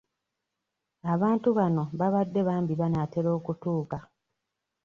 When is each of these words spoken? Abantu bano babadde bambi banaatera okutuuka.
Abantu 1.13 1.49
bano 1.57 1.83
babadde 1.99 2.41
bambi 2.47 2.73
banaatera 2.81 3.29
okutuuka. 3.37 3.97